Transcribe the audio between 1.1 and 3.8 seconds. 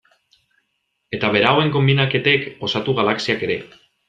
Eta berauen konbinaketek osatu galaxiak ere.